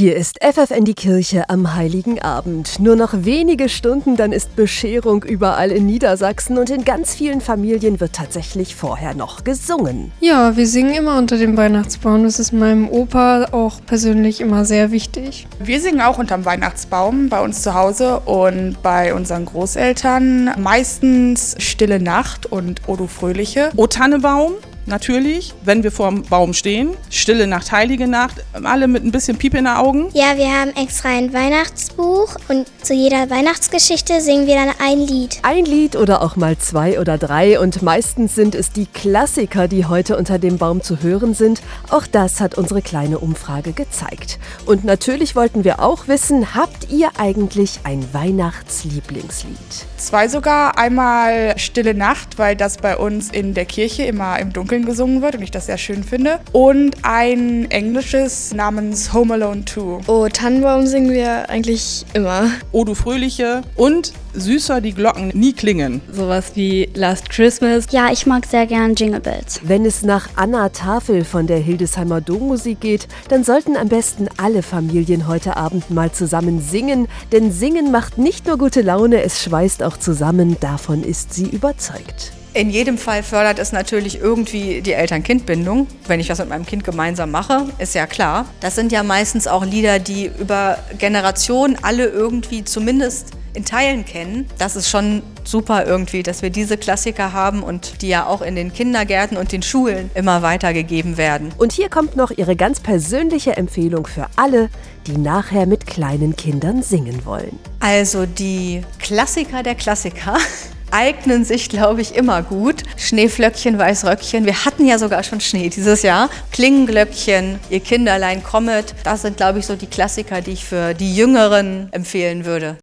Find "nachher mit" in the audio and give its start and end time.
105.18-105.86